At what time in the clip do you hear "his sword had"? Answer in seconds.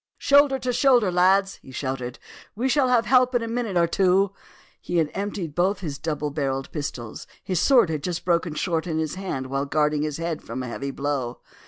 7.43-8.01